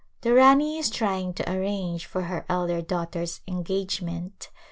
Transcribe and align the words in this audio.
The 0.21 0.33
Rani 0.33 0.79
is 0.79 0.89
trying 0.89 1.35
to 1.35 1.47
arrange 1.53 2.07
for 2.07 2.23
her 2.23 2.43
elder 2.49 2.81
daugh 2.81 3.11
ter's 3.11 3.41
engagement. 3.47 4.49